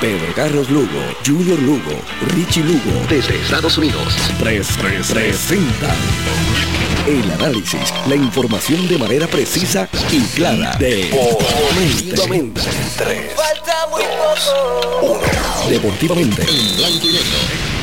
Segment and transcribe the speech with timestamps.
[0.00, 2.00] Pedro Carlos Lugo, Junior Lugo,
[2.34, 4.14] Richie Lugo, desde Estados Unidos.
[4.38, 5.96] Tres, tres, presentan
[7.06, 10.74] el análisis, la información de manera precisa y clara.
[10.78, 12.62] Deportivamente.
[12.96, 14.02] Tres, Falta muy
[15.00, 15.20] poco.
[15.68, 16.42] Deportivamente.
[16.42, 17.79] En blanco y negro.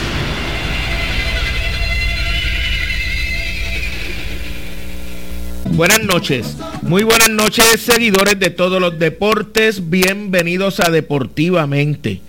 [5.77, 12.19] Buenas noches, muy buenas noches seguidores de todos los deportes, bienvenidos a Deportivamente.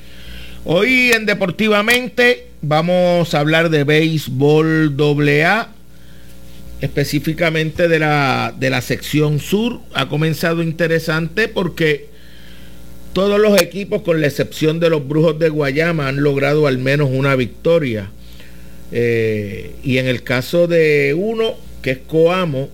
[0.67, 5.73] Hoy en Deportivamente vamos a hablar de béisbol AA,
[6.83, 9.81] específicamente de la, de la sección sur.
[9.95, 12.09] Ha comenzado interesante porque
[13.15, 17.09] todos los equipos, con la excepción de los Brujos de Guayama, han logrado al menos
[17.11, 18.11] una victoria.
[18.93, 22.69] Eh, y en el caso de uno, que es Coamo,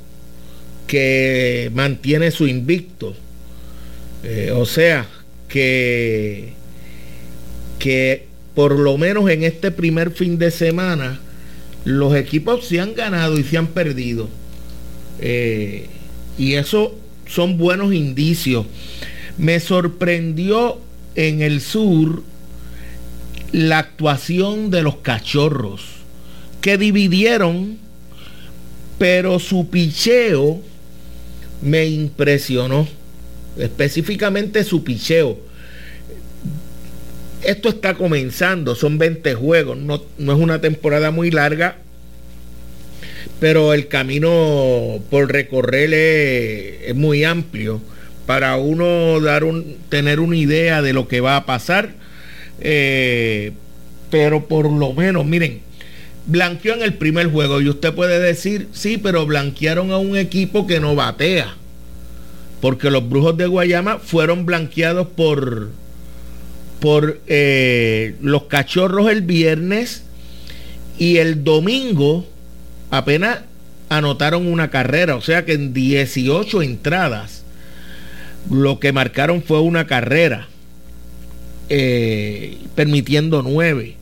[0.87, 3.15] que mantiene su invicto.
[4.23, 5.07] Eh, o sea,
[5.49, 6.53] que,
[7.79, 11.21] que por lo menos en este primer fin de semana,
[11.85, 14.29] los equipos se han ganado y se han perdido.
[15.21, 15.87] Eh,
[16.39, 16.95] y eso
[17.27, 18.67] son buenos indicios.
[19.39, 20.81] Me sorprendió
[21.15, 22.23] en el sur
[23.53, 25.83] la actuación de los cachorros,
[26.61, 27.79] que dividieron,
[28.99, 30.61] pero su picheo
[31.63, 32.87] me impresionó,
[33.59, 35.39] específicamente su picheo.
[37.43, 41.77] Esto está comenzando, son 20 juegos, no, no es una temporada muy larga,
[43.41, 47.81] pero el camino por recorrer es, muy amplio
[48.27, 51.91] para uno dar un, tener una idea de lo que va a pasar.
[52.61, 53.53] Eh,
[54.11, 55.61] pero por lo menos, miren,
[56.27, 60.67] blanqueó en el primer juego y usted puede decir, sí, pero blanquearon a un equipo
[60.67, 61.55] que no batea.
[62.61, 65.71] Porque los Brujos de Guayama fueron blanqueados por,
[66.81, 70.05] por eh, los Cachorros el viernes
[70.99, 72.27] y el domingo
[72.91, 73.41] apenas
[73.91, 75.17] anotaron una carrera.
[75.17, 77.45] O sea que en 18 entradas
[78.51, 80.49] lo que marcaron fue una carrera,
[81.69, 83.97] eh, permitiendo nueve.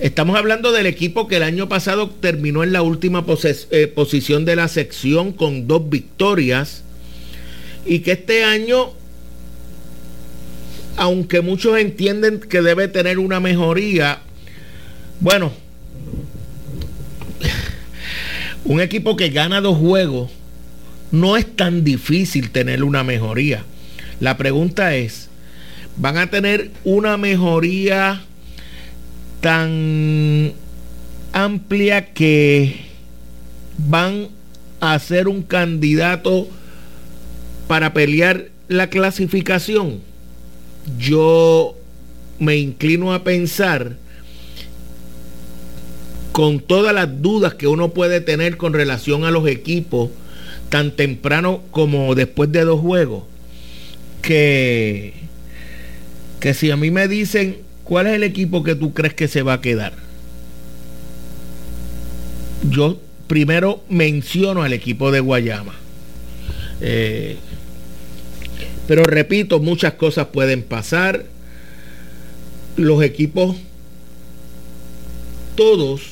[0.00, 4.54] Estamos hablando del equipo que el año pasado terminó en la última eh, posición de
[4.54, 6.84] la sección con dos victorias
[7.84, 8.92] y que este año,
[10.96, 14.20] aunque muchos entienden que debe tener una mejoría,
[15.18, 15.50] bueno,
[18.64, 20.30] un equipo que gana dos juegos
[21.10, 23.64] no es tan difícil tener una mejoría.
[24.20, 25.28] La pregunta es,
[25.96, 28.27] ¿van a tener una mejoría
[29.40, 30.52] tan
[31.32, 32.76] amplia que
[33.76, 34.28] van
[34.80, 36.48] a ser un candidato
[37.66, 40.00] para pelear la clasificación?
[40.98, 41.76] Yo
[42.38, 43.96] me inclino a pensar
[46.32, 50.10] con todas las dudas que uno puede tener con relación a los equipos,
[50.68, 53.24] tan temprano como después de dos juegos,
[54.22, 55.14] que,
[56.38, 59.42] que si a mí me dicen cuál es el equipo que tú crees que se
[59.42, 59.94] va a quedar,
[62.70, 65.74] yo primero menciono al equipo de Guayama.
[66.80, 67.36] Eh,
[68.86, 71.24] pero repito, muchas cosas pueden pasar.
[72.76, 73.56] Los equipos,
[75.56, 76.02] todos,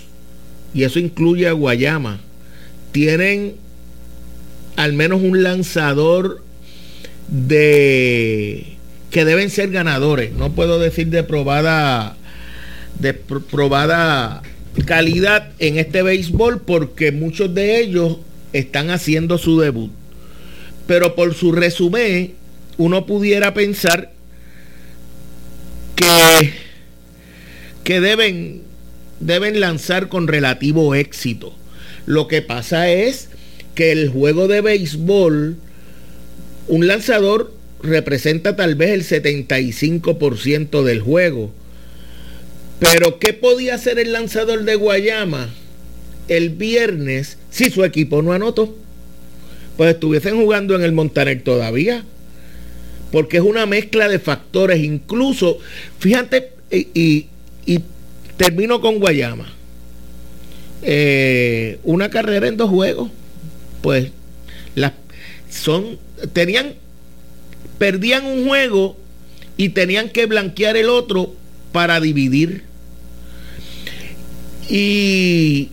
[0.75, 2.21] y eso incluye a Guayama,
[2.93, 3.55] tienen
[4.77, 6.43] al menos un lanzador
[7.29, 8.76] de
[9.17, 10.35] que deben ser ganadores.
[10.35, 12.19] No puedo decir de probada
[12.99, 14.43] de probada
[14.85, 18.19] calidad en este béisbol porque muchos de ellos
[18.53, 19.91] están haciendo su debut.
[20.87, 22.35] Pero por su resumen,
[22.77, 24.13] uno pudiera pensar
[25.95, 26.53] que,
[27.85, 28.65] que deben,
[29.21, 31.55] deben lanzar con relativo éxito.
[32.05, 33.31] Lo que pasa es
[33.75, 35.57] que el juego de béisbol,
[36.69, 41.53] un lanzador representa tal vez el 75% del juego.
[42.79, 45.49] Pero ¿qué podía hacer el lanzador de Guayama
[46.29, 48.75] el viernes si su equipo no anotó?
[49.77, 52.05] Pues estuviesen jugando en el Montaner todavía.
[53.13, 54.83] Porque es una mezcla de factores.
[54.83, 55.59] Incluso,
[55.99, 57.29] fíjate, y,
[58.37, 59.53] termino con Guayama.
[60.83, 63.11] Eh, una carrera en dos juegos.
[63.83, 64.11] Pues
[64.75, 64.93] las
[65.51, 65.99] son.
[66.33, 66.75] Tenían.
[67.79, 68.97] Perdían un juego
[69.57, 71.35] y tenían que blanquear el otro
[71.73, 72.65] para dividir.
[74.69, 75.71] Y,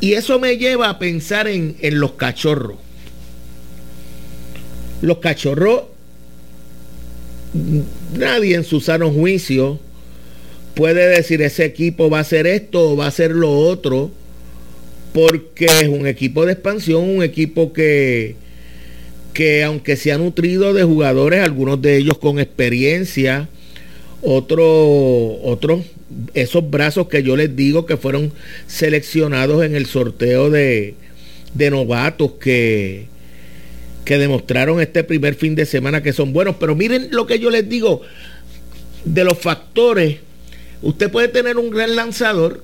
[0.00, 2.76] y eso me lleva a pensar en, en los cachorros.
[5.00, 5.84] Los cachorros
[8.16, 9.78] nadie en su sano juicio
[10.74, 14.10] puede decir ese equipo va a hacer esto o va a hacer lo otro,
[15.12, 18.36] porque es un equipo de expansión, un equipo que,
[19.38, 23.48] que aunque se ha nutrido de jugadores, algunos de ellos con experiencia,
[24.20, 25.84] otros, otros,
[26.34, 28.32] esos brazos que yo les digo que fueron
[28.66, 30.96] seleccionados en el sorteo de,
[31.54, 33.06] de novatos que,
[34.04, 36.56] que demostraron este primer fin de semana que son buenos.
[36.58, 38.02] Pero miren lo que yo les digo
[39.04, 40.16] de los factores
[40.82, 42.62] Usted puede tener un gran lanzador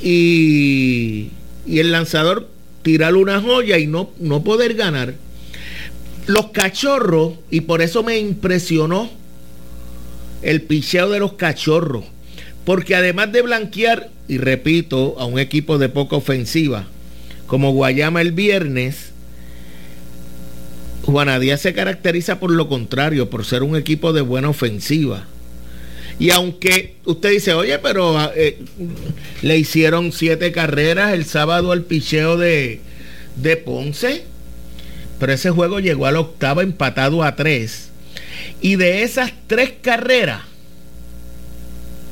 [0.00, 1.30] y,
[1.66, 2.48] el lanzador
[2.82, 5.14] tirar una joya y no, no poder ganar.
[6.26, 9.10] Los cachorros, y por eso me impresionó
[10.42, 12.04] el picheo de los cachorros,
[12.64, 16.86] porque además de blanquear, y repito, a un equipo de poca ofensiva,
[17.46, 19.10] como Guayama el viernes,
[21.02, 25.26] Juanadía se caracteriza por lo contrario, por ser un equipo de buena ofensiva.
[26.20, 28.58] Y aunque usted dice, oye, pero ah, eh,
[29.40, 32.80] le hicieron siete carreras el sábado al picheo de,
[33.36, 34.24] de Ponce,
[35.18, 37.88] pero ese juego llegó a la octava empatado a tres.
[38.60, 40.42] Y de esas tres carreras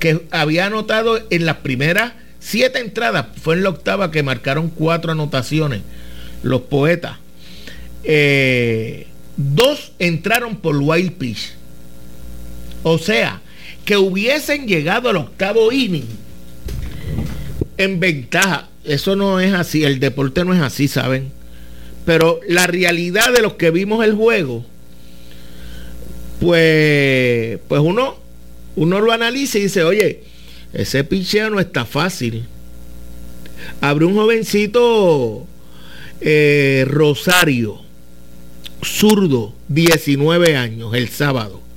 [0.01, 5.13] que había anotado en las primeras siete entradas, fue en la octava que marcaron cuatro
[5.13, 5.83] anotaciones
[6.43, 7.19] los poetas.
[8.05, 9.07] Eh,
[9.37, 11.51] dos entraron por wild pitch.
[12.85, 13.43] O sea,
[13.89, 16.05] que hubiesen llegado al octavo inning
[17.79, 18.69] en ventaja.
[18.85, 21.33] Eso no es así, el deporte no es así, ¿saben?
[22.05, 24.63] Pero la realidad de los que vimos el juego,
[26.39, 28.19] pues, pues uno,
[28.77, 30.23] uno lo analiza y dice, oye,
[30.75, 32.45] ese picheo no está fácil.
[33.81, 35.47] Abre un jovencito
[36.21, 37.81] eh, Rosario,
[38.85, 41.68] zurdo, 19 años, el sábado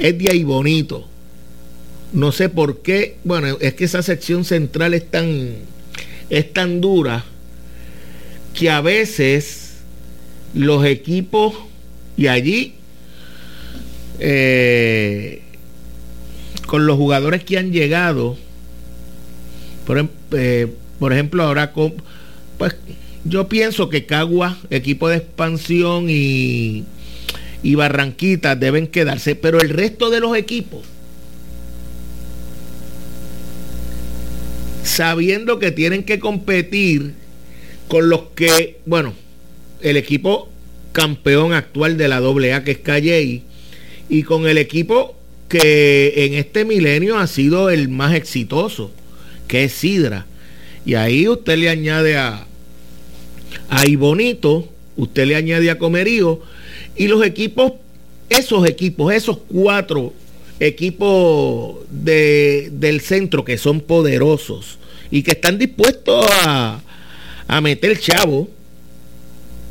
[0.00, 1.06] es de ahí bonito.
[2.12, 3.16] No sé por qué.
[3.22, 5.54] Bueno, es que esa sección central es tan,
[6.30, 7.24] es tan dura
[8.54, 9.76] que a veces
[10.54, 11.54] los equipos
[12.16, 12.74] y allí
[14.18, 15.42] eh,
[16.66, 18.36] con los jugadores que han llegado
[19.86, 20.66] por, em, eh,
[20.98, 21.94] por ejemplo ahora con,
[22.58, 22.76] pues
[23.24, 26.84] yo pienso que Cagua equipo de expansión y
[27.62, 30.82] y Barranquita deben quedarse, pero el resto de los equipos,
[34.82, 37.14] sabiendo que tienen que competir
[37.88, 39.14] con los que, bueno,
[39.82, 40.48] el equipo
[40.92, 43.42] campeón actual de la AA que es Calley
[44.08, 45.16] y con el equipo
[45.48, 48.92] que en este milenio ha sido el más exitoso,
[49.48, 50.26] que es Sidra.
[50.86, 52.46] Y ahí usted le añade a,
[53.68, 56.40] a Ibonito, usted le añade a Comerío,
[56.96, 57.72] y los equipos,
[58.28, 60.12] esos equipos, esos cuatro
[60.58, 64.78] equipos del centro que son poderosos
[65.10, 66.80] y que están dispuestos a,
[67.48, 68.48] a meter chavo,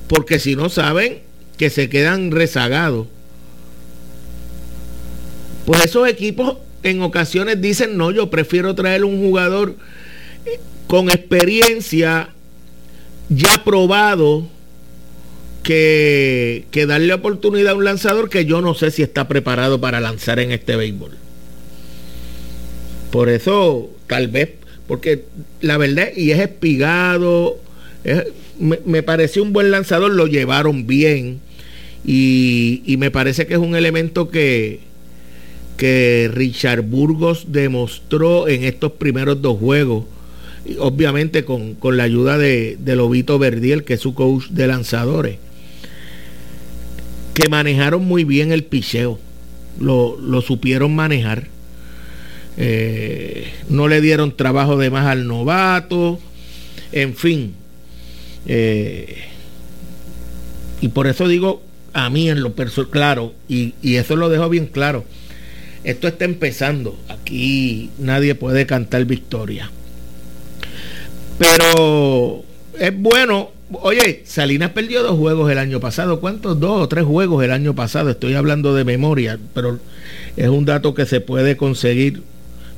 [0.07, 1.19] porque si no saben
[1.57, 3.07] que se quedan rezagados.
[5.65, 9.75] Pues esos equipos en ocasiones dicen, no, yo prefiero traer un jugador
[10.87, 12.29] con experiencia
[13.29, 14.47] ya probado
[15.69, 20.39] que, darle oportunidad a un lanzador que yo no sé si está preparado para lanzar
[20.39, 21.11] en este béisbol.
[23.11, 24.49] Por eso, tal vez,
[24.87, 25.25] porque
[25.61, 27.59] la verdad, y es espigado,
[28.57, 31.39] me, pareció un buen lanzador, lo llevaron bien,
[32.03, 34.79] y, y me parece que es un elemento que,
[35.77, 40.05] que Richard Burgos demostró en estos primeros dos juegos,
[40.79, 45.37] obviamente con, con la ayuda de, de Lobito Verdiel, que es su coach de lanzadores
[47.49, 49.19] manejaron muy bien el picheo,
[49.79, 51.47] lo, supieron manejar.
[52.57, 56.19] Eh, no le dieron trabajo de más al novato,
[56.91, 57.53] en fin.
[58.47, 59.17] Eh,
[60.81, 61.61] y por eso digo
[61.93, 65.05] a mí en lo personal, claro, y, y eso lo dejo bien claro.
[65.83, 66.99] Esto está empezando.
[67.07, 69.71] Aquí nadie puede cantar victoria.
[71.37, 72.43] Pero
[72.77, 76.19] es bueno Oye, Salinas perdió dos juegos el año pasado.
[76.19, 76.59] ¿Cuántos?
[76.59, 78.09] Dos o tres juegos el año pasado.
[78.09, 79.79] Estoy hablando de memoria, pero
[80.35, 82.23] es un dato que se puede conseguir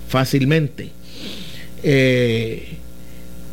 [0.10, 0.92] fácilmente.
[1.84, 2.78] Eh,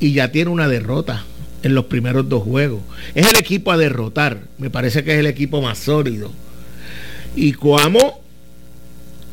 [0.01, 1.25] y ya tiene una derrota
[1.63, 2.81] en los primeros dos juegos.
[3.15, 4.41] Es el equipo a derrotar.
[4.59, 6.33] Me parece que es el equipo más sólido.
[7.37, 8.21] Y Cuamo,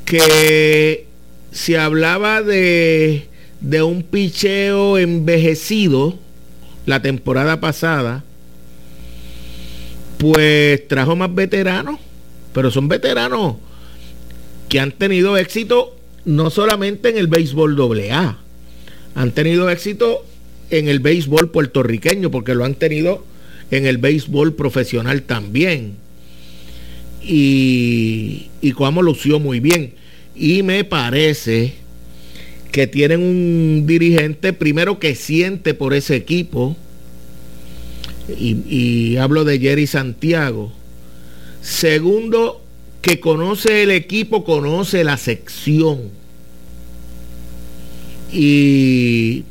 [0.05, 1.07] que
[1.51, 3.29] se hablaba de,
[3.61, 6.19] de un picheo envejecido
[6.85, 8.23] la temporada pasada,
[10.17, 11.99] pues trajo más veteranos
[12.55, 13.57] pero son veteranos
[14.69, 17.77] que han tenido éxito no solamente en el béisbol
[18.09, 18.39] AA,
[19.13, 20.25] han tenido éxito
[20.69, 23.25] en el béisbol puertorriqueño, porque lo han tenido
[23.71, 25.95] en el béisbol profesional también.
[27.21, 29.93] Y, y Cuamo lució muy bien.
[30.33, 31.75] Y me parece
[32.75, 36.75] que tienen un dirigente primero que siente por ese equipo,
[38.37, 40.73] y, hablo de Jerry Santiago.
[41.61, 42.61] Segundo,
[43.01, 46.09] que conoce el equipo, conoce la sección.
[48.33, 49.45] Y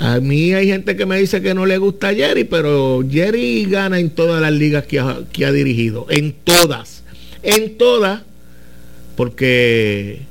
[0.00, 4.00] a mí hay gente que me dice que no le gusta Jerry, pero Jerry gana
[4.00, 6.08] en todas las ligas que ha, que ha dirigido.
[6.10, 7.04] En todas.
[7.44, 8.22] En todas.
[9.14, 10.26] Porque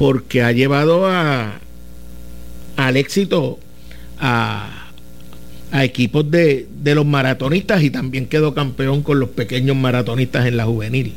[0.00, 1.60] porque ha llevado a,
[2.76, 3.58] al éxito
[4.18, 4.86] a,
[5.74, 10.64] equipos de, de, los maratonistas y también quedó campeón con los pequeños maratonistas en la
[10.64, 11.12] juvenil.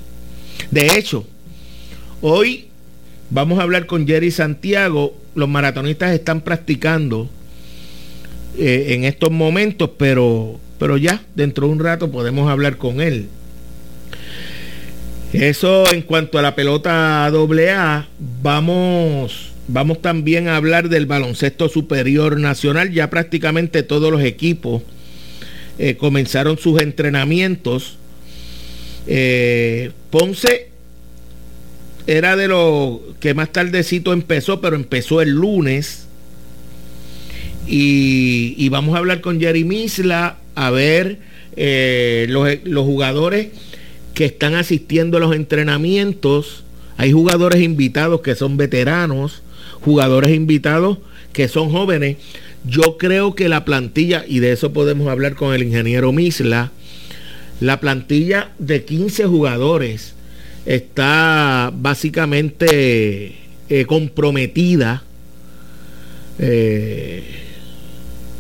[0.70, 1.25] De hecho,
[2.20, 2.68] hoy
[3.30, 5.16] vamos a hablar con Jerry Santiago.
[5.34, 7.30] Los maratonistas están practicando
[8.58, 13.30] eh, en estos momentos, pero, pero ya dentro de un rato podemos hablar con él.
[15.34, 18.08] Eso en cuanto a la pelota AA,
[18.44, 22.92] vamos, vamos también a hablar del baloncesto superior nacional.
[22.92, 24.84] Ya prácticamente todos los equipos
[25.80, 27.98] eh, comenzaron sus entrenamientos.
[29.08, 30.70] Eh, Ponce
[32.06, 36.06] era de lo que más tardecito empezó, pero empezó el lunes.
[37.66, 41.18] Y, vamos a hablar con Jerry Misla a ver
[41.56, 43.48] eh, los, los jugadores
[44.13, 46.63] que están asistiendo a los entrenamientos.
[46.98, 49.41] Hay jugadores invitados que son veteranos,
[49.82, 51.00] jugadores invitados
[51.32, 52.17] que son jóvenes.
[52.65, 56.72] Yo creo que la plantilla, y de eso podemos hablar con el ingeniero Misla,
[57.60, 60.13] la plantilla de 15 jugadores
[60.65, 63.36] está básicamente
[63.70, 65.03] eh, comprometida.
[66.39, 67.24] Eh,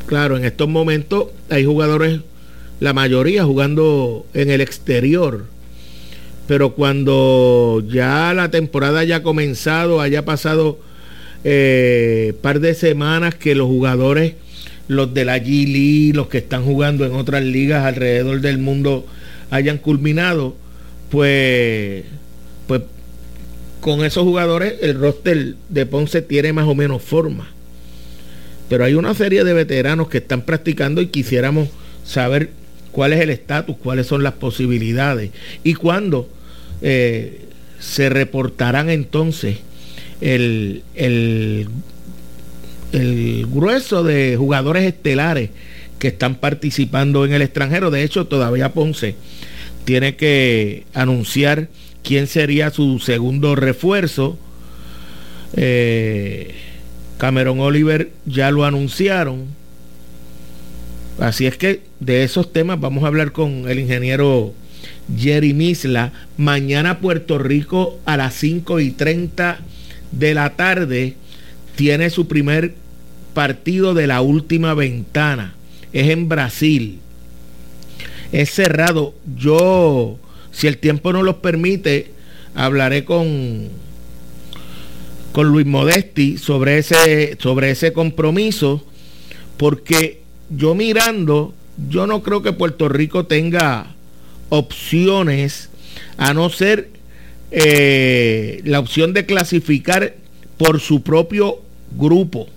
[0.05, 2.21] claro, en estos momentos hay jugadores,
[2.79, 5.45] la mayoría jugando en el exterior
[6.47, 10.79] pero cuando ya la temporada haya comenzado, haya pasado
[11.43, 14.35] eh, par de semanas que los jugadores,
[14.87, 19.05] los de la G League, los que están jugando en otras ligas alrededor del mundo,
[19.51, 20.55] hayan culminado,
[21.09, 22.03] pues,
[22.67, 22.81] pues
[23.79, 27.49] con esos jugadores el roster de Ponce tiene más o menos forma.
[28.69, 31.69] Pero hay una serie de veteranos que están practicando y quisiéramos
[32.05, 32.51] saber
[32.93, 35.31] cuál es el estatus, cuáles son las posibilidades
[35.63, 36.29] y cuándo
[36.81, 37.41] eh,
[37.79, 39.57] se reportarán entonces
[40.21, 41.67] el, el,
[42.93, 45.49] el grueso de jugadores estelares
[45.99, 47.91] que están participando en el extranjero.
[47.91, 49.15] De hecho, todavía Ponce
[49.85, 51.67] tiene que anunciar
[52.03, 54.37] quién sería su segundo refuerzo.
[55.55, 56.53] Eh,
[57.17, 59.47] Cameron Oliver ya lo anunciaron
[61.19, 64.53] Así es que de esos temas vamos a hablar con el ingeniero
[65.15, 66.11] Jerry Misla.
[66.37, 69.59] Mañana Puerto Rico a las 5 y 30
[70.11, 71.15] de la tarde
[71.75, 72.75] tiene su primer
[73.33, 75.55] partido de la última ventana.
[75.93, 76.99] Es en Brasil.
[78.31, 79.13] Es cerrado.
[79.37, 80.17] Yo,
[80.51, 82.11] si el tiempo no los permite,
[82.55, 83.69] hablaré con,
[85.31, 88.83] con Luis Modesti sobre ese, sobre ese compromiso,
[89.57, 91.53] porque yo mirando,
[91.89, 93.87] yo no creo que Puerto Rico tenga
[94.49, 95.69] opciones
[96.17, 96.89] a no ser
[97.51, 100.15] eh, la opción de clasificar
[100.57, 101.61] por su propio
[101.97, 102.47] grupo.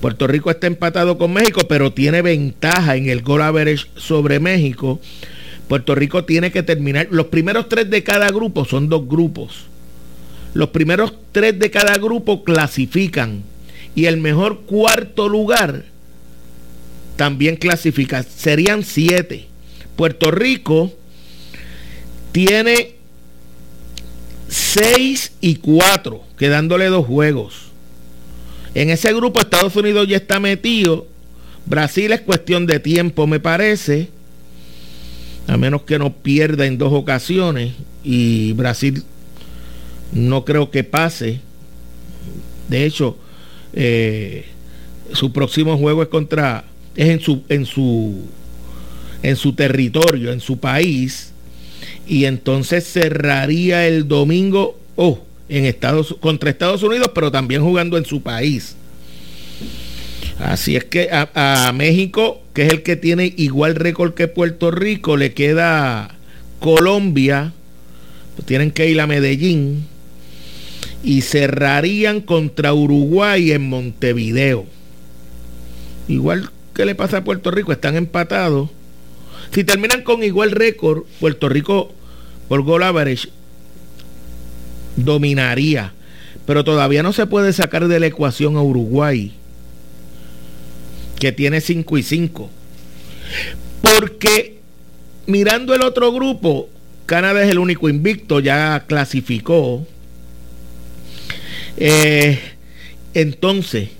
[0.00, 5.00] Puerto Rico está empatado con México, pero tiene ventaja en el goal average sobre México.
[5.68, 7.08] Puerto Rico tiene que terminar.
[7.10, 9.64] Los primeros tres de cada grupo son dos grupos.
[10.54, 13.42] Los primeros tres de cada grupo clasifican.
[13.94, 15.84] Y el mejor cuarto lugar
[17.16, 18.22] también clasifica.
[18.22, 19.46] Serían siete.
[19.96, 20.92] Puerto Rico
[22.32, 22.94] tiene
[24.48, 27.54] seis y cuatro, quedándole dos juegos.
[28.74, 31.06] En ese grupo Estados Unidos ya está metido.
[31.66, 34.08] Brasil es cuestión de tiempo, me parece.
[35.46, 37.74] A menos que no pierda en dos ocasiones.
[38.02, 39.04] Y Brasil
[40.12, 41.40] no creo que pase.
[42.68, 43.16] De hecho,
[43.72, 44.46] eh,
[45.12, 46.64] su próximo juego es contra
[46.96, 48.22] es en su, en su,
[49.22, 51.32] en su territorio, en su país,
[52.06, 58.04] y entonces cerraría el domingo, oh, en Estados, contra Estados Unidos, pero también jugando en
[58.04, 58.76] su país.
[60.38, 65.16] Así es que a, México que es el que tiene igual récord que Puerto Rico,
[65.16, 66.14] le queda
[66.60, 67.52] Colombia,
[68.34, 69.86] pues tienen que ir a Medellín
[71.02, 74.66] y cerrarían contra Uruguay en Montevideo.
[76.08, 78.70] Igual que le pasa a Puerto Rico, están empatados.
[79.52, 81.92] Si terminan con igual récord, Puerto Rico
[82.48, 83.28] por gol average
[84.96, 85.92] dominaría.
[86.46, 89.32] Pero todavía no se puede sacar de la ecuación a Uruguay,
[91.18, 92.50] que tiene 5 y 5.
[93.80, 94.58] Porque
[95.26, 96.68] mirando el otro grupo,
[97.06, 99.86] Canadá es el único invicto, ya clasificó.
[101.76, 102.38] Eh,
[103.14, 103.90] entonces,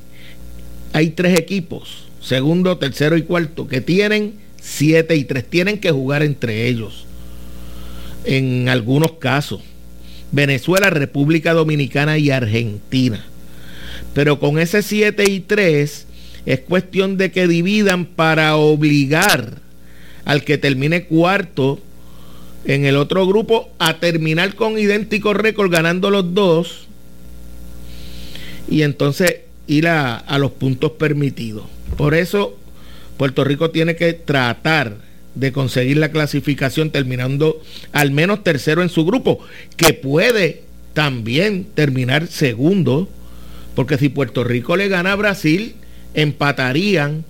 [0.93, 5.49] hay tres equipos, segundo, tercero y cuarto, que tienen 7 y 3.
[5.49, 7.07] Tienen que jugar entre ellos.
[8.25, 9.61] En algunos casos.
[10.33, 13.25] Venezuela, República Dominicana y Argentina.
[14.15, 16.07] Pero con ese 7 y 3
[16.47, 19.59] es cuestión de que dividan para obligar
[20.25, 21.79] al que termine cuarto
[22.65, 26.87] en el otro grupo a terminar con idéntico récord ganando los dos
[28.69, 31.65] y entonces ir a, a los puntos permitidos.
[31.97, 32.57] Por eso
[33.17, 34.97] Puerto Rico tiene que tratar
[35.35, 37.61] de conseguir la clasificación terminando
[37.93, 39.41] al menos tercero en su grupo,
[39.77, 43.09] que puede también terminar segundo,
[43.75, 45.75] porque si Puerto Rico le gana a Brasil,
[46.15, 47.25] empatarían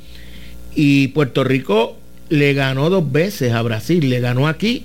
[0.75, 1.97] y Puerto Rico
[2.29, 4.85] le ganó dos veces a Brasil, le ganó aquí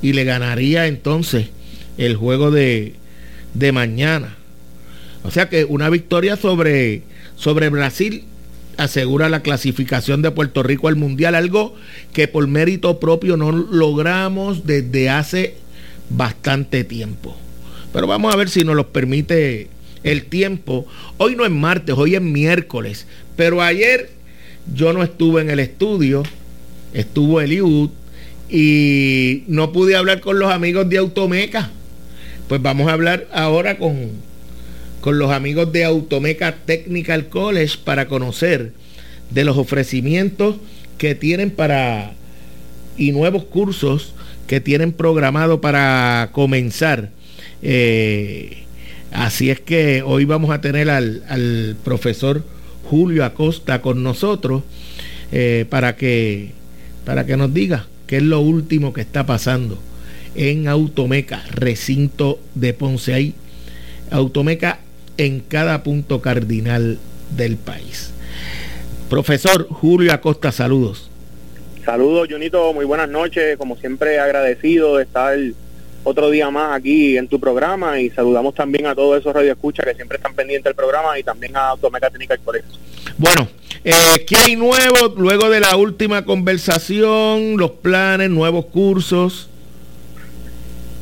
[0.00, 1.48] y le ganaría entonces
[1.98, 2.94] el juego de,
[3.54, 4.36] de mañana.
[5.24, 7.02] O sea que una victoria sobre,
[7.36, 8.24] sobre Brasil
[8.76, 11.74] asegura la clasificación de Puerto Rico al Mundial, algo
[12.12, 15.56] que por mérito propio no logramos desde hace
[16.10, 17.36] bastante tiempo.
[17.92, 19.68] Pero vamos a ver si nos lo permite
[20.02, 20.86] el tiempo.
[21.18, 23.06] Hoy no es martes, hoy es miércoles.
[23.36, 24.10] Pero ayer
[24.74, 26.22] yo no estuve en el estudio,
[26.94, 27.90] estuvo Eliud
[28.48, 31.70] y no pude hablar con los amigos de Automeca.
[32.48, 34.10] Pues vamos a hablar ahora con,
[35.02, 38.72] con los amigos de Automeca Technical College para conocer
[39.30, 40.56] de los ofrecimientos
[40.96, 42.12] que tienen para
[42.96, 44.14] y nuevos cursos
[44.46, 47.10] que tienen programado para comenzar.
[47.62, 48.62] Eh,
[49.10, 52.44] así es que hoy vamos a tener al, profesor
[52.88, 54.62] Julio Acosta con nosotros
[55.32, 56.52] eh, para, que,
[57.04, 59.80] para que nos diga qué es lo último que está pasando
[60.36, 63.14] en Automeca, recinto de Ponce.
[63.14, 63.34] Ahí,
[64.12, 64.78] Automeca
[65.24, 66.98] en cada punto cardinal
[67.36, 68.12] del país.
[69.08, 71.10] Profesor Julio Acosta, saludos.
[71.84, 73.56] Saludos, Junito, muy buenas noches.
[73.56, 75.38] Como siempre, agradecido de estar
[76.02, 79.94] otro día más aquí en tu programa y saludamos también a todos esos radioescuchas que
[79.94, 82.66] siempre están pendientes del programa y también a Automeca Técnica por eso.
[83.16, 83.46] Bueno,
[83.84, 87.56] eh, ¿qué hay nuevo luego de la última conversación?
[87.58, 89.48] Los planes, nuevos cursos.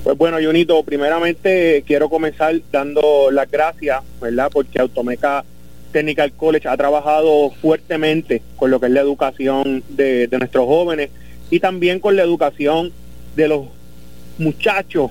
[0.03, 4.51] Pues bueno, Junito, primeramente quiero comenzar dando las gracias, ¿verdad?
[4.51, 5.45] Porque Automeca
[5.93, 11.11] Technical College ha trabajado fuertemente con lo que es la educación de, nuestros jóvenes
[11.51, 12.93] y también con la educación
[13.37, 13.67] de los
[14.39, 15.11] muchachos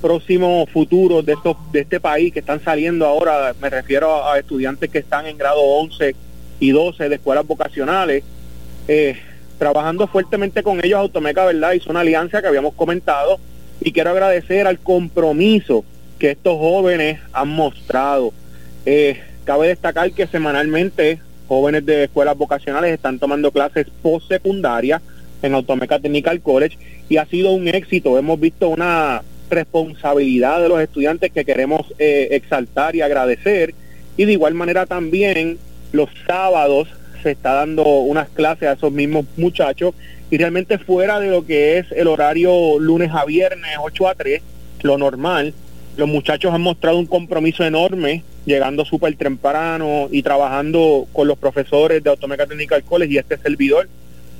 [0.00, 4.88] próximos futuros de estos de este país que están saliendo ahora, me refiero a, estudiantes
[4.88, 6.16] que están en grado 11
[6.60, 8.24] y 12 de escuelas vocacionales,
[8.88, 9.18] eh,
[9.58, 11.72] trabajando fuertemente con ellos Automeca, ¿verdad?
[11.72, 13.38] Hizo una alianza que habíamos comentado
[13.84, 15.84] y quiero agradecer al compromiso
[16.18, 18.32] que estos jóvenes han mostrado.
[18.86, 25.02] Eh, cabe destacar que semanalmente jóvenes de escuelas vocacionales están tomando clases postsecundarias
[25.42, 26.78] en Automeca Technical College
[27.10, 28.18] y ha sido un éxito.
[28.18, 33.74] Hemos visto una responsabilidad de los estudiantes que queremos eh, exaltar y agradecer
[34.16, 35.58] y de igual manera también
[35.92, 36.88] los sábados
[37.22, 39.94] se está dando unas clases a esos mismos muchachos
[40.30, 44.42] y realmente fuera de lo que es el horario lunes a viernes 8 a 3,
[44.82, 45.54] lo normal,
[45.96, 52.02] los muchachos han mostrado un compromiso enorme, llegando súper temprano y trabajando con los profesores
[52.02, 53.88] de Automeca Technical College y este servidor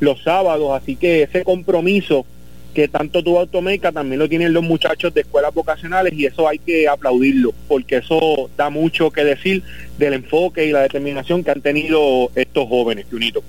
[0.00, 2.26] los sábados, así que ese compromiso
[2.74, 6.58] que tanto tuvo Automeca también lo tienen los muchachos de escuelas vocacionales y eso hay
[6.58, 9.62] que aplaudirlo, porque eso da mucho que decir
[9.96, 13.42] del enfoque y la determinación que han tenido estos jóvenes, Junito.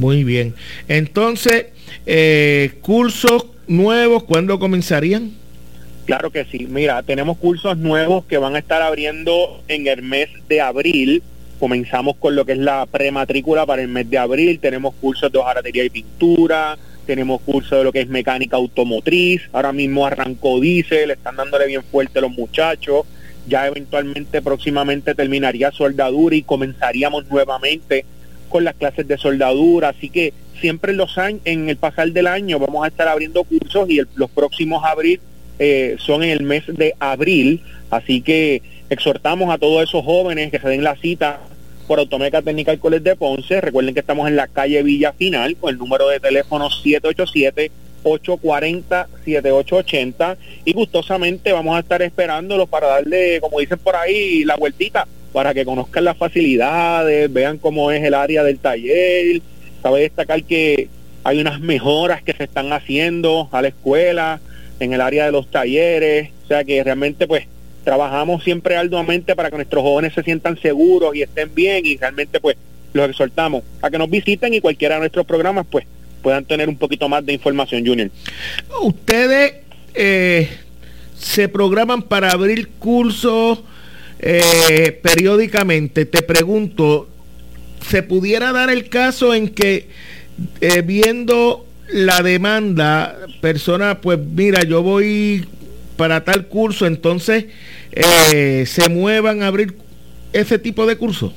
[0.00, 0.54] Muy bien.
[0.88, 1.66] Entonces,
[2.06, 5.32] eh, cursos nuevos, ¿cuándo comenzarían?
[6.06, 6.66] Claro que sí.
[6.70, 11.22] Mira, tenemos cursos nuevos que van a estar abriendo en el mes de abril.
[11.58, 14.58] Comenzamos con lo que es la prematrícula para el mes de abril.
[14.58, 16.78] Tenemos cursos de hojaratería y pintura.
[17.04, 19.42] Tenemos cursos de lo que es mecánica automotriz.
[19.52, 21.10] Ahora mismo arrancó diésel.
[21.10, 23.04] Están dándole bien fuerte los muchachos.
[23.46, 28.06] Ya eventualmente próximamente terminaría soldadura y comenzaríamos nuevamente
[28.50, 32.26] con las clases de soldadura, así que siempre en los años, en el pasar del
[32.26, 35.18] año vamos a estar abriendo cursos y los próximos abril
[35.58, 40.58] eh, son en el mes de abril, así que exhortamos a todos esos jóvenes que
[40.58, 41.40] se den la cita
[41.86, 43.60] por Automeca Técnica College de Ponce.
[43.60, 46.68] Recuerden que estamos en la calle Villa Final con el número de teléfono
[48.04, 55.06] 787-840-7880 y gustosamente vamos a estar esperándolos para darle, como dicen por ahí, la vueltita
[55.32, 59.40] para que conozcan las facilidades, vean cómo es el área del taller.
[59.82, 60.88] Cabe destacar que
[61.24, 64.40] hay unas mejoras que se están haciendo a la escuela,
[64.80, 67.46] en el área de los talleres, o sea que realmente pues
[67.84, 72.40] trabajamos siempre arduamente para que nuestros jóvenes se sientan seguros y estén bien y realmente
[72.40, 72.56] pues
[72.92, 75.86] los exhortamos a que nos visiten y cualquiera de nuestros programas pues
[76.22, 78.10] puedan tener un poquito más de información, Junior.
[78.82, 79.54] Ustedes
[79.94, 80.48] eh,
[81.16, 83.62] se programan para abrir cursos
[84.22, 86.04] eh, periódicamente.
[86.04, 87.08] Te pregunto,
[87.88, 89.88] ¿se pudiera dar el caso en que
[90.60, 95.46] eh, viendo la demanda, persona, pues mira, yo voy
[95.96, 97.46] para tal curso, entonces
[97.92, 99.74] eh, se muevan a abrir
[100.32, 101.32] ese tipo de curso?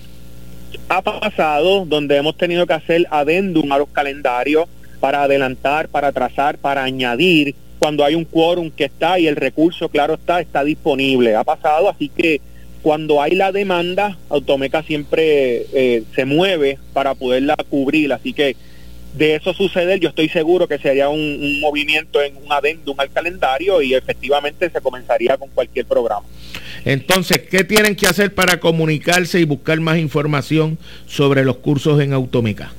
[0.89, 4.67] Ha pasado donde hemos tenido que hacer adendum a los calendarios
[4.99, 9.89] para adelantar, para trazar, para añadir cuando hay un quórum que está y el recurso,
[9.89, 11.35] claro está, está disponible.
[11.35, 12.39] Ha pasado, así que
[12.83, 18.57] cuando hay la demanda, Automeca siempre eh, se mueve para poderla cubrir, así que
[19.15, 23.81] de eso suceder, yo estoy seguro que sería un, movimiento en un adendum al calendario
[23.81, 26.25] y efectivamente se comenzaría con cualquier programa.
[26.83, 32.11] Entonces, ¿qué tienen que hacer para comunicarse y buscar más información sobre los cursos en
[32.11, 32.73] Automeca?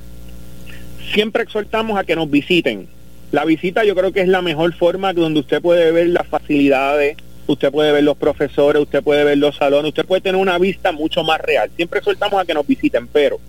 [1.13, 2.87] Siempre exhortamos a que nos visiten.
[3.31, 7.17] La visita yo creo que es la mejor forma donde usted puede ver las facilidades,
[7.47, 10.91] usted puede ver los profesores, usted puede ver los salones, usted puede tener una vista
[10.91, 11.69] mucho más real.
[11.75, 13.39] Siempre exhortamos a que nos visiten, pero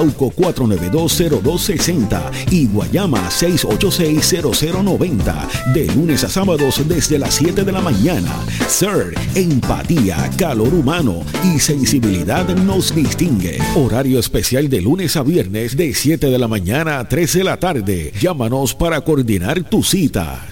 [0.00, 5.74] Yauco 4920260 y Guayama 6860090.
[5.74, 8.34] De lunes a sábados desde las 7 de la mañana.
[8.66, 13.58] Sir, empatía, calor humano y sensibilidad nos distingue.
[13.76, 17.58] Horario especial de lunes a viernes de 7 de la mañana a 3 de la
[17.58, 18.14] tarde.
[18.18, 20.46] Llámanos para coordinar tu cita.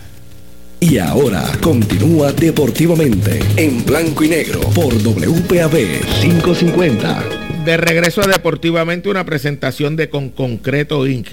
[0.81, 7.38] Y ahora continúa deportivamente en blanco y negro por WPAB 550.
[7.69, 11.29] De regreso a Deportivamente, una presentación de Con Concreto Inc.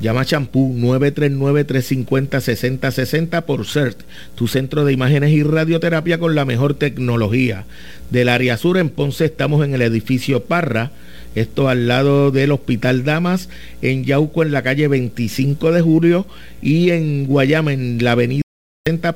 [0.00, 4.00] Llama Champú 939-350-6060 por CERT,
[4.34, 7.64] tu centro de imágenes y radioterapia con la mejor tecnología.
[8.10, 10.90] Del área sur en Ponce estamos en el edificio Parra,
[11.36, 13.48] esto al lado del Hospital Damas,
[13.82, 16.26] en Yauco en la calle 25 de Julio
[16.60, 18.42] y en Guayama en la avenida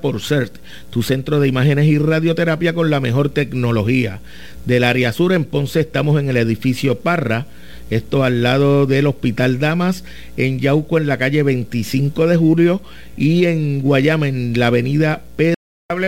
[0.01, 0.55] por CERT,
[0.91, 4.21] tu centro de imágenes y radioterapia con la mejor tecnología.
[4.65, 7.47] Del área sur en Ponce estamos en el edificio Parra,
[7.91, 10.05] esto al lado del Hospital Damas,
[10.37, 12.81] en Yauco en la calle 25 de julio
[13.17, 15.57] y en Guayama en la avenida Pedro.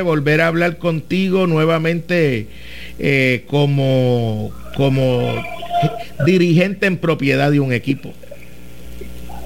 [0.04, 2.46] Volver a hablar contigo nuevamente
[3.00, 5.34] eh, como, como
[6.24, 8.14] dirigente en propiedad de un equipo.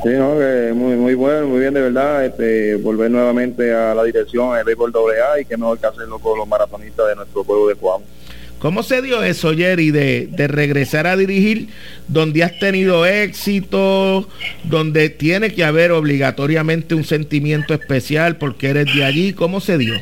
[0.02, 4.02] Sí, no, que muy, muy bueno, muy bien de verdad, este, volver nuevamente a la
[4.02, 7.68] dirección del béisbol AA y que mejor que hacerlo con los maratonistas de nuestro pueblo
[7.68, 8.02] de Juan.
[8.58, 11.68] ¿Cómo se dio eso, Jerry, de, de regresar a dirigir
[12.08, 14.28] donde has tenido éxito,
[14.64, 19.32] donde tiene que haber obligatoriamente un sentimiento especial porque eres de allí?
[19.32, 19.94] ¿Cómo se dio?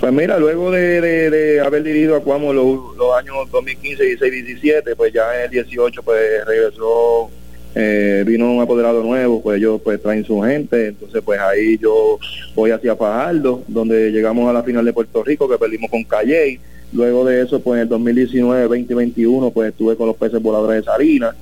[0.00, 4.32] Pues mira, luego de, de, de haber dirigido a Cuamo los, los, años 2015, 16,
[4.46, 7.30] 17, pues ya en el 18 pues regresó
[7.74, 12.18] eh, vino un apoderado nuevo, pues ellos pues traen su gente, entonces pues ahí yo
[12.54, 16.60] voy hacia Fajardo, donde llegamos a la final de Puerto Rico, que perdimos con Calle,
[16.92, 20.84] luego de eso pues en el 2019, 2021 pues estuve con los peces voladores de
[20.84, 21.34] Salinas,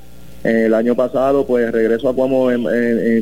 [0.44, 2.48] el año pasado pues regreso a Cuamo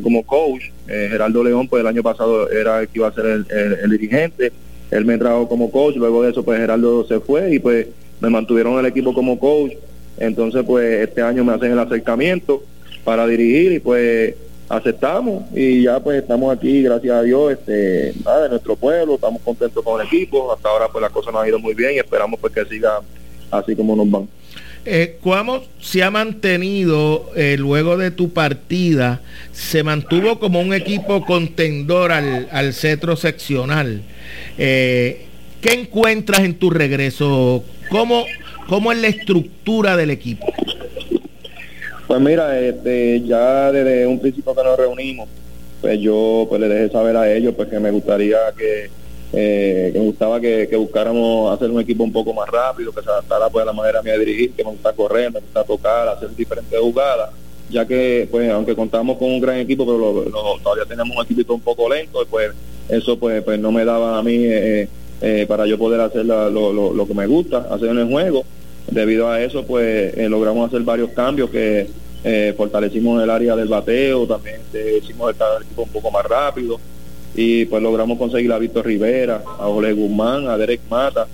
[0.03, 3.25] como coach, eh, Geraldo León pues el año pasado era el que iba a ser
[3.25, 3.45] el,
[3.83, 4.51] el dirigente,
[4.91, 7.87] él me trajo como coach, luego de eso pues Geraldo se fue y pues
[8.21, 9.73] me mantuvieron el equipo como coach,
[10.19, 12.61] entonces pues este año me hacen el acercamiento,
[13.09, 14.35] para dirigir y pues
[14.69, 19.83] aceptamos y ya pues estamos aquí gracias a Dios este de nuestro pueblo estamos contentos
[19.83, 22.39] con el equipo hasta ahora pues las cosas nos han ido muy bien y esperamos
[22.39, 22.99] pues que siga
[23.49, 24.29] así como nos van
[24.85, 29.21] eh, ¿Cómo se ha mantenido eh, luego de tu partida?
[29.53, 34.03] Se mantuvo como un equipo contendor al, al cetro seccional.
[34.57, 35.25] Eh,
[35.61, 37.63] ¿Qué encuentras en tu regreso?
[37.89, 38.25] ¿Cómo,
[38.67, 40.45] ¿Cómo es la estructura del equipo?
[42.09, 45.29] Pues mira, este, ya desde un principio que nos reunimos,
[45.79, 48.89] pues yo pues le dejé saber a ellos pues que me gustaría que,
[49.31, 53.09] eh, que me gustaba que, buscáramos hacer un equipo un poco más rápido, que se
[53.11, 56.07] adaptara pues a la manera mía de dirigir, que me gusta correr, me gusta tocar,
[56.07, 57.29] hacer diferentes jugadas,
[57.69, 61.61] ya que pues aunque contamos con un gran equipo, pero todavía tenemos un equipo un
[61.61, 62.53] poco lento, pues
[62.89, 64.89] eso pues, pues no me daba a mí eh,
[65.21, 68.43] eh, para yo poder hacer lo, lo, lo que me gusta, hacer en el juego
[68.91, 71.87] Debido a eso, pues eh, logramos hacer varios cambios que
[72.23, 76.79] eh, fortalecimos el área del bateo, también este, hicimos el equipo un poco más rápido
[77.35, 81.27] y pues logramos conseguir a Víctor Rivera, a Ole Guzmán, a Derek Mata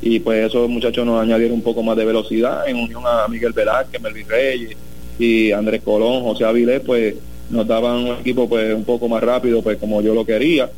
[0.00, 3.52] y pues esos muchachos nos añadieron un poco más de velocidad en unión a Miguel
[3.52, 4.76] Velázquez, Melvin Reyes
[5.18, 7.14] y Andrés Colón, José Avilés, pues
[7.50, 10.70] nos daban un equipo pues un poco más rápido, pues como yo lo quería.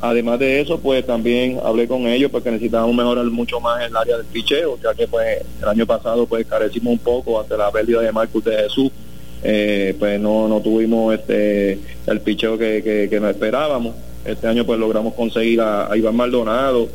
[0.00, 4.16] Además de eso, pues también hablé con ellos porque necesitábamos mejorar mucho más el área
[4.16, 8.00] del picheo, ya que pues el año pasado pues carecimos un poco ante la pérdida
[8.02, 8.92] de Marcus de Jesús,
[9.42, 13.96] eh, pues no, no tuvimos este el picheo que, que, que nos esperábamos.
[14.24, 16.88] Este año pues logramos conseguir a, Iván Maldonado,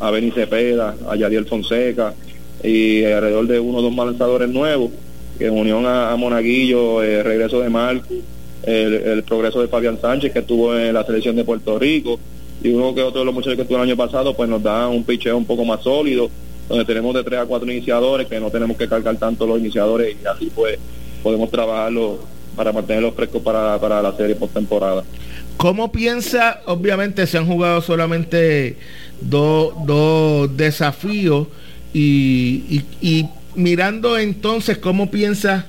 [0.00, 2.14] a Benny Cepeda, a Yadiel Fonseca
[2.62, 4.92] y alrededor de uno o dos lanzadores nuevos,
[5.38, 8.16] que en unión a, Monaguillo, el regreso de Marcos,
[8.62, 12.18] el, el progreso de Fabián Sánchez que estuvo en la selección de Puerto Rico,
[12.62, 14.88] y uno que otro de los muchachos que estuvo el año pasado, pues nos da
[14.88, 16.30] un picheo un poco más sólido,
[16.68, 20.16] donde tenemos de tres a cuatro iniciadores, que no tenemos que cargar tanto los iniciadores
[20.22, 20.78] y así pues
[21.22, 22.18] podemos trabajarlo
[22.56, 25.04] para mantenerlos frescos para, para la serie postemporada.
[25.56, 26.60] ¿Cómo piensa?
[26.66, 28.76] Obviamente se han jugado solamente
[29.20, 31.48] dos, dos desafíos
[31.92, 32.82] y,
[33.54, 35.66] mirando entonces cómo piensa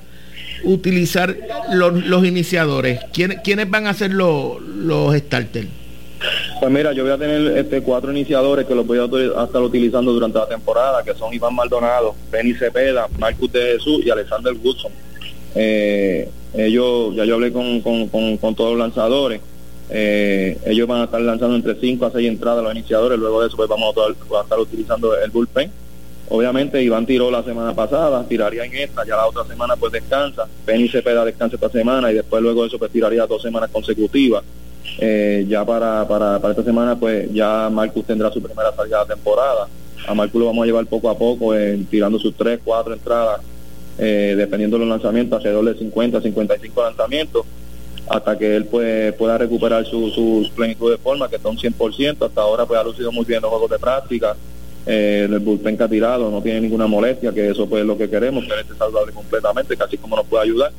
[0.64, 1.36] utilizar
[1.72, 3.00] los, los iniciadores.
[3.12, 5.68] ¿Quiénes, ¿Quiénes van a ser los, los starters?
[6.60, 10.12] Pues mira, yo voy a tener este cuatro iniciadores que los voy a estar utilizando
[10.12, 14.90] durante la temporada, que son Iván Maldonado, Benny Cepeda, Marcus de Jesús y Alexander Woodson.
[15.54, 17.80] Eh, ellos, ya yo hablé con,
[18.56, 19.40] todos los lanzadores.
[19.90, 23.48] Eh, ellos van a estar lanzando entre 5 a 6 entradas los iniciadores, luego de
[23.48, 25.70] eso pues vamos a, estar utilizando el bullpen.
[26.30, 30.46] Obviamente Iván tiró la semana pasada, tiraría en esta, ya la otra semana pues descansa,
[30.66, 34.42] Benny Cepeda descansa esta semana y después luego de eso pues tiraría dos semanas consecutivas.
[35.00, 39.14] Eh, ya para, para, para, esta semana, pues ya Marcus tendrá su primera salida de
[39.14, 39.68] temporada.
[40.06, 41.52] A Marcus lo vamos a llevar poco a poco,
[41.90, 43.40] tirando sus 3, 4 entradas,
[43.98, 47.46] eh, dependiendo de los lanzamientos, alrededor de 50, 55 lanzamientos,
[48.08, 52.26] hasta que él pues, pueda recuperar su, su plenitud de forma, que está un 100%.
[52.26, 54.34] Hasta ahora pues ha lucido muy bien los juegos de práctica.
[54.86, 57.98] Eh, el bullpen que ha tirado no tiene ninguna molestia, que eso pues es lo
[57.98, 60.72] que queremos, que él esté saludable completamente, casi como nos puede ayudar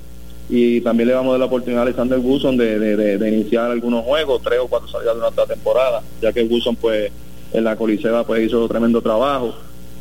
[0.49, 4.03] y también le vamos a dar la oportunidad a Alexander Wilson de, de, iniciar algunos
[4.03, 7.11] juegos, tres o cuatro salidas durante la temporada, ya que Wilson pues
[7.53, 9.53] en la Coliseba pues hizo tremendo trabajo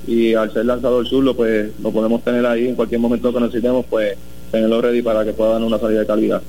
[0.07, 3.85] y al ser lanzador zurdo pues lo podemos tener ahí en cualquier momento que necesitemos
[3.91, 4.17] pues
[4.51, 6.43] tenerlo ready para que pueda dar una salida de calidad.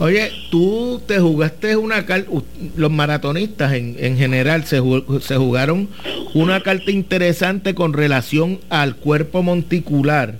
[0.00, 2.30] Oye, tú te jugaste una carta,
[2.74, 4.82] los maratonistas en, en general se,
[5.20, 5.88] se jugaron
[6.34, 10.36] una carta interesante con relación al cuerpo monticular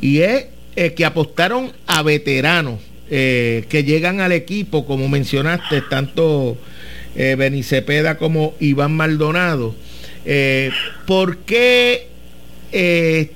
[0.00, 0.46] y es
[0.78, 2.78] eh, que apostaron a veteranos
[3.10, 6.58] eh, que llegan al equipo, como mencionaste, tanto
[7.16, 9.74] eh, Benicepeda como Iván Maldonado.
[10.26, 10.70] Eh,
[11.06, 12.06] ¿Por qué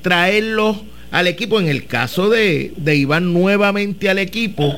[0.03, 0.77] traerlos
[1.11, 1.59] al equipo?
[1.59, 4.77] En el caso de, de Iván nuevamente al equipo,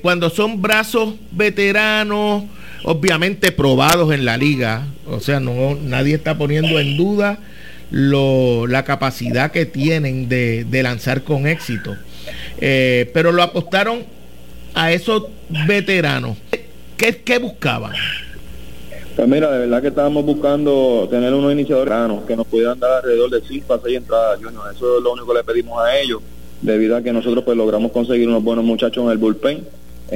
[0.00, 2.44] cuando son brazos veteranos,
[2.84, 7.40] obviamente probados en la liga, o sea, no nadie está poniendo en duda
[7.90, 11.96] lo, la capacidad que tienen de, lanzar con éxito.
[12.60, 14.04] Eh, pero lo apostaron
[14.74, 15.24] a esos
[15.66, 16.36] veteranos.
[16.96, 17.92] ¿Qué, qué buscaban?
[19.16, 21.94] Pues mira, de verdad que estábamos buscando tener unos iniciadores
[22.26, 25.34] que nos pudieran dar alrededor de 5 a 6 entradas, Eso es lo único que
[25.34, 26.20] le pedimos a ellos,
[26.60, 29.64] debido a que nosotros pues logramos conseguir unos buenos muchachos en el bullpen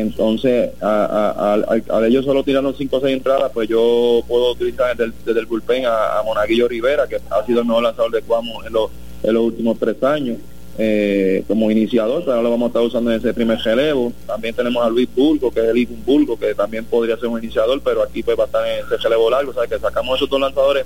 [0.00, 1.58] entonces, a,
[2.06, 6.22] ellos solo tirando 5 o 6 entradas, pues yo puedo utilizar desde el, bullpen a,
[6.24, 8.90] Monaguillo Rivera, que ha sido el nuevo lanzador de Cuamo en los,
[9.24, 10.38] últimos tres años,
[10.78, 14.12] eh, como iniciador, ahora lo vamos a estar usando en ese primer relevo.
[14.26, 17.42] También tenemos a Luis Bulgo, que es el Igun Bulgo, que también podría ser un
[17.42, 20.16] iniciador, pero aquí pues va a estar en ese relevo largo, o sea que sacamos
[20.16, 20.84] esos dos lanzadores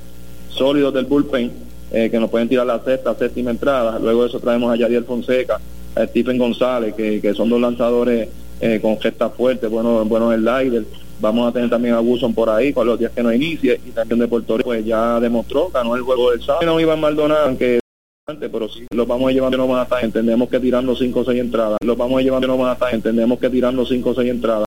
[0.49, 1.53] sólidos del bullpen,
[1.93, 3.99] eh, que nos pueden tirar la sexta, séptima entrada.
[3.99, 5.61] Luego de eso traemos a Yadiel Fonseca,
[5.95, 8.29] a Stephen González, que, que son dos lanzadores
[8.63, 10.85] eh, con gestas fuertes, bueno, bueno el Lider.
[11.21, 13.91] Vamos a tener también a Wilson por ahí con los días que no inicie y
[13.91, 16.65] también de Puerto Rico, pues ya demostró, ganó el juego del sábado.
[16.67, 17.81] No iba Maldonado, aunque
[18.25, 21.25] pero sí los vamos a llevar no van a estar, entendemos que tirando 5 o
[21.25, 24.15] 6 entradas, los vamos a llevar no van a estar, entendemos que tirando 5 o
[24.15, 24.65] 6 entradas.